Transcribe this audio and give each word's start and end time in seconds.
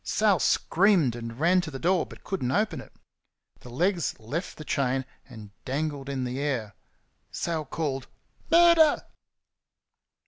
Sal 0.03 0.39
screamed, 0.39 1.15
and 1.15 1.39
ran 1.39 1.61
to 1.61 1.69
the 1.69 1.77
door, 1.77 2.07
but 2.07 2.23
could 2.23 2.41
n't 2.43 2.51
open 2.51 2.81
it. 2.81 2.91
The 3.59 3.69
legs 3.69 4.17
left 4.19 4.57
the 4.57 4.65
chain 4.65 5.05
and 5.29 5.51
dangled 5.63 6.09
in 6.09 6.23
the 6.23 6.39
air. 6.39 6.73
Sal 7.29 7.65
called 7.65 8.07
"Murder!" 8.49 9.05